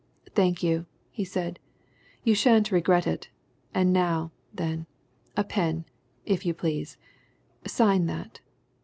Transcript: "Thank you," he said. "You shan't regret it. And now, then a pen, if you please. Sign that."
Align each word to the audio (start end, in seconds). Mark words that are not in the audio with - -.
"Thank 0.33 0.63
you," 0.63 0.87
he 1.11 1.23
said. 1.23 1.59
"You 2.23 2.33
shan't 2.33 2.71
regret 2.71 3.05
it. 3.05 3.29
And 3.71 3.93
now, 3.93 4.31
then 4.51 4.87
a 5.37 5.43
pen, 5.43 5.85
if 6.25 6.43
you 6.43 6.55
please. 6.55 6.97
Sign 7.67 8.07
that." 8.07 8.39